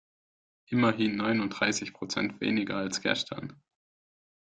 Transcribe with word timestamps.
Immerhin 0.65 1.17
neununddreißig 1.17 1.93
Prozent 1.93 2.39
weniger 2.41 2.75
als 2.77 3.01
gestern. 3.01 3.61